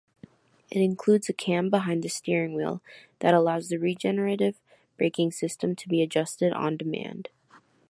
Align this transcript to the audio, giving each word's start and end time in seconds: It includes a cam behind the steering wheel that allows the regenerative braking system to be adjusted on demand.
It 0.71 0.81
includes 0.81 1.29
a 1.29 1.33
cam 1.33 1.69
behind 1.69 2.01
the 2.01 2.09
steering 2.09 2.55
wheel 2.55 2.81
that 3.19 3.35
allows 3.35 3.69
the 3.69 3.77
regenerative 3.77 4.59
braking 4.97 5.31
system 5.31 5.75
to 5.75 5.87
be 5.87 6.01
adjusted 6.01 6.51
on 6.53 6.75
demand. 6.75 7.29